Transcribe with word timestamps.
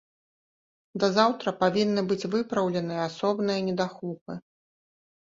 Да 1.03 1.07
заўтра 1.17 1.53
павінны 1.61 2.01
быць 2.13 2.29
выпраўленыя 2.33 3.07
асобныя 3.09 3.59
недахопы. 3.71 4.43